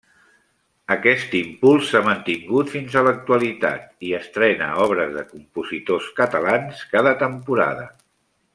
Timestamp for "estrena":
4.21-4.71